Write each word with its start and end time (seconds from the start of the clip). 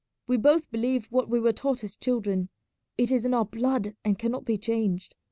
We 0.25 0.37
both 0.37 0.71
believe 0.71 1.05
what 1.11 1.29
we 1.29 1.39
were 1.39 1.51
taught 1.51 1.83
as 1.83 1.95
children; 1.95 2.49
it 2.97 3.11
is 3.11 3.23
in 3.23 3.35
our 3.35 3.45
blood 3.45 3.95
and 4.03 4.17
cannot 4.17 4.45
be 4.45 4.57
changed. 4.57 5.15